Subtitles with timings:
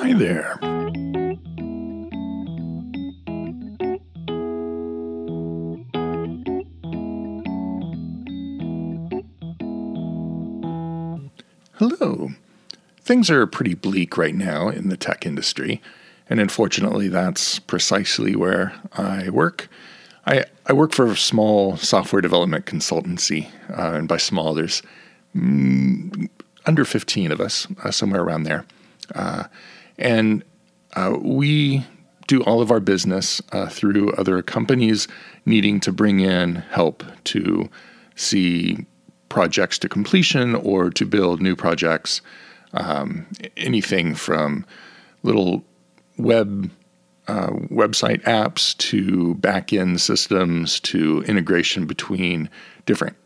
[0.00, 0.56] Hi there.
[11.74, 12.30] Hello.
[13.02, 15.82] Things are pretty bleak right now in the tech industry,
[16.30, 19.68] and unfortunately, that's precisely where I work.
[20.24, 24.82] I, I work for a small software development consultancy, uh, and by small, there's
[25.36, 26.30] mm,
[26.64, 28.64] under 15 of us, uh, somewhere around there.
[29.14, 29.44] Uh,
[30.00, 30.42] and
[30.94, 31.84] uh, we
[32.26, 35.08] do all of our business uh, through other companies
[35.46, 37.68] needing to bring in help to
[38.14, 38.86] see
[39.28, 42.20] projects to completion or to build new projects.
[42.72, 44.64] Um, anything from
[45.22, 45.64] little
[46.18, 46.70] web
[47.26, 52.48] uh, website apps to back-end systems to integration between
[52.86, 53.16] different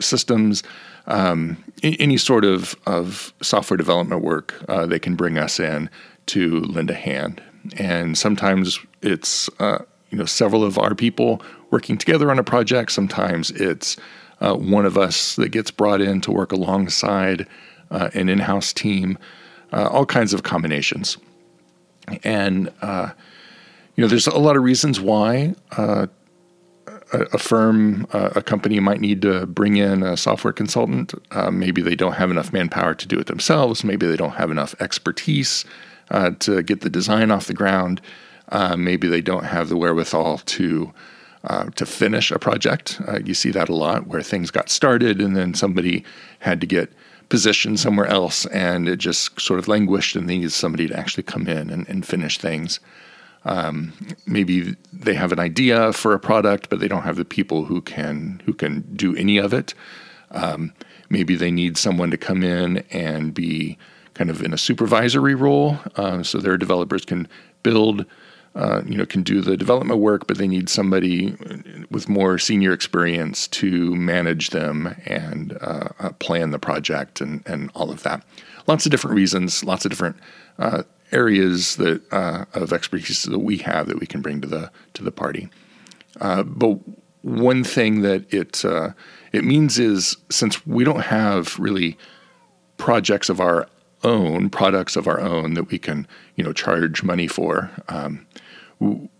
[0.00, 0.62] systems.
[1.06, 5.90] Um, any sort of, of software development work, uh, they can bring us in
[6.26, 7.42] to lend a hand.
[7.76, 9.78] And sometimes it's uh,
[10.10, 12.92] you know several of our people working together on a project.
[12.92, 13.96] Sometimes it's
[14.40, 17.46] uh, one of us that gets brought in to work alongside
[17.90, 19.18] uh, an in-house team.
[19.72, 21.16] Uh, all kinds of combinations,
[22.22, 23.10] and uh,
[23.96, 26.06] you know there's a lot of reasons why uh,
[27.12, 31.12] a, a, firm, a company might need to bring in a software consultant.
[31.50, 33.82] maybe they don't have enough manpower to do it themselves.
[33.82, 35.64] Maybe they don't have enough expertise
[36.10, 38.00] uh, to get the design off the ground.
[38.48, 40.92] Uh, maybe they don't have the wherewithal to
[41.44, 43.00] uh, to finish a project.
[43.06, 46.02] Uh, you see that a lot where things got started and then somebody
[46.38, 46.90] had to get
[47.28, 51.22] positioned somewhere else and it just sort of languished and they need somebody to actually
[51.22, 52.80] come in and, and finish things.
[53.44, 53.92] Um,
[54.26, 57.82] maybe they have an idea for a product, but they don't have the people who
[57.82, 59.74] can who can do any of it.
[60.30, 60.72] Um,
[61.10, 63.76] maybe they need someone to come in and be
[64.14, 67.28] kind of in a supervisory role, uh, so their developers can
[67.62, 68.06] build,
[68.54, 71.36] uh, you know, can do the development work, but they need somebody
[71.90, 77.70] with more senior experience to manage them and uh, uh plan the project and and
[77.74, 78.24] all of that.
[78.66, 80.16] Lots of different reasons, lots of different
[80.58, 84.70] uh, areas that uh, of expertise that we have that we can bring to the
[84.94, 85.50] to the party.
[86.18, 86.78] but
[87.22, 88.64] one thing that it
[89.32, 91.98] it means is since we don't have really
[92.76, 93.66] projects of our
[94.04, 96.06] own products of our own that we can
[96.36, 97.70] you know charge money for.
[97.88, 98.26] Um,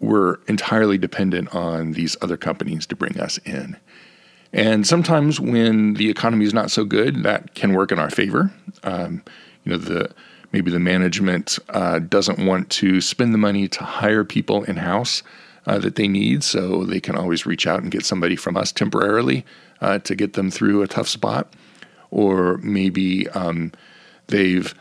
[0.00, 3.76] we're entirely dependent on these other companies to bring us in.
[4.52, 8.52] And sometimes when the economy is not so good, that can work in our favor.
[8.82, 9.22] Um,
[9.64, 10.10] you know, the
[10.52, 15.22] maybe the management uh, doesn't want to spend the money to hire people in house
[15.66, 18.72] uh, that they need, so they can always reach out and get somebody from us
[18.72, 19.44] temporarily
[19.80, 21.52] uh, to get them through a tough spot.
[22.10, 23.70] Or maybe um,
[24.30, 24.74] They've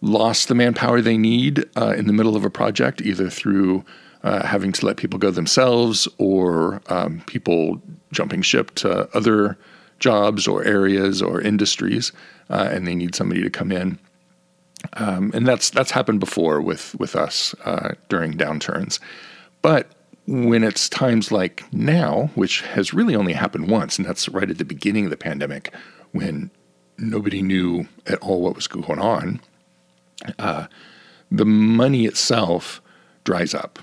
[0.00, 3.84] lost the manpower they need uh, in the middle of a project, either through
[4.22, 7.80] uh, having to let people go themselves or um, people
[8.12, 9.58] jumping ship to other
[9.98, 12.12] jobs or areas or industries,
[12.48, 13.98] uh, and they need somebody to come in.
[14.94, 18.98] Um, and that's that's happened before with with us uh, during downturns,
[19.60, 19.92] but
[20.26, 24.58] when it's times like now, which has really only happened once, and that's right at
[24.58, 25.74] the beginning of the pandemic,
[26.12, 26.50] when
[27.00, 29.40] nobody knew at all what was going on,
[30.38, 30.66] uh,
[31.30, 32.80] the money itself
[33.24, 33.78] dries up.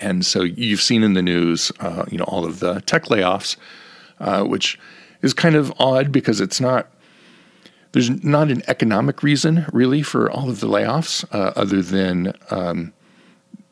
[0.00, 3.56] And so you've seen in the news, uh, you know, all of the tech layoffs,
[4.18, 4.78] uh, which
[5.22, 6.90] is kind of odd because it's not.
[7.92, 12.92] There's not an economic reason really for all of the layoffs, uh, other than um,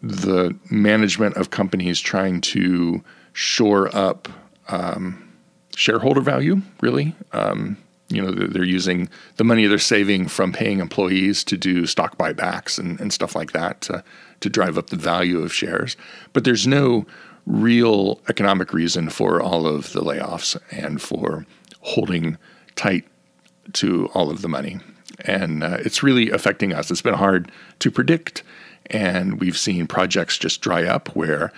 [0.00, 4.28] the management of companies trying to shore up
[4.68, 5.28] um,
[5.74, 6.62] shareholder value.
[6.80, 7.76] Really, um,
[8.12, 12.78] you know they're using the money they're saving from paying employees to do stock buybacks
[12.78, 14.04] and, and stuff like that to,
[14.40, 15.96] to drive up the value of shares.
[16.32, 17.06] But there's no
[17.46, 21.46] real economic reason for all of the layoffs and for
[21.80, 22.36] holding
[22.76, 23.04] tight
[23.72, 24.78] to all of the money.
[25.24, 26.90] And uh, it's really affecting us.
[26.90, 28.42] It's been hard to predict
[28.86, 31.52] and we've seen projects just dry up where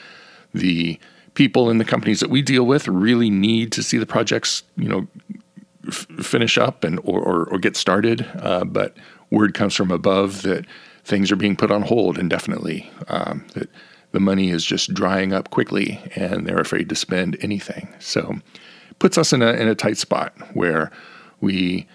[0.53, 0.99] the
[1.35, 4.89] people in the companies that we deal with really need to see the projects you
[4.89, 5.07] know
[5.87, 8.27] f- finish up and or, or, or get started.
[8.39, 8.97] Uh, but
[9.31, 10.65] word comes from above that
[11.05, 12.91] things are being put on hold indefinitely.
[13.09, 13.69] Um, that
[14.13, 17.89] the money is just drying up quickly, and they're afraid to spend anything.
[17.99, 18.37] So,
[18.99, 20.91] puts us in a in a tight spot where
[21.41, 21.87] we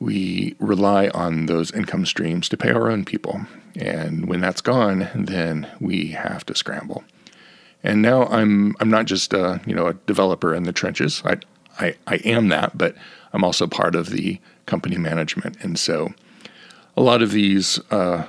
[0.00, 3.40] we rely on those income streams to pay our own people.
[3.76, 7.04] And when that's gone, then we have to scramble.
[7.84, 11.22] And now I'm I'm not just a you know a developer in the trenches.
[11.24, 11.36] I
[11.78, 12.94] I, I am that, but
[13.32, 15.56] I'm also part of the company management.
[15.60, 16.12] And so
[16.96, 18.26] a lot of these uh,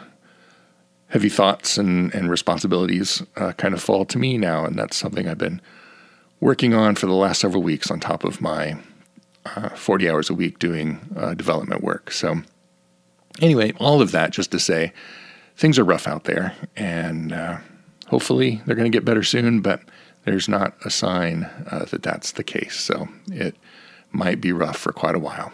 [1.07, 4.65] heavy thoughts and, and responsibilities uh, kind of fall to me now.
[4.65, 5.61] And that's something I've been
[6.39, 8.77] working on for the last several weeks on top of my
[9.45, 12.11] uh, 40 hours a week doing uh, development work.
[12.11, 12.41] So,
[13.41, 14.93] anyway, all of that just to say
[15.55, 16.55] things are rough out there.
[16.75, 17.57] And uh,
[18.07, 19.81] hopefully they're going to get better soon, but
[20.25, 22.79] there's not a sign uh, that that's the case.
[22.79, 23.55] So, it
[24.11, 25.51] might be rough for quite a while.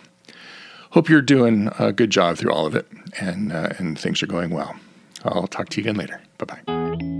[0.91, 2.87] Hope you're doing a good job through all of it
[3.19, 4.75] and, uh, and things are going well.
[5.23, 6.21] I'll talk to you again later.
[6.37, 7.18] Bye bye.